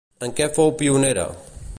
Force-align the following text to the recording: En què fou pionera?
En 0.27 0.31
què 0.39 0.47
fou 0.55 0.73
pionera? 0.79 1.27